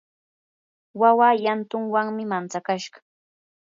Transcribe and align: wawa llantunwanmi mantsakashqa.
wawa 1.01 1.29
llantunwanmi 1.41 2.23
mantsakashqa. 2.31 2.99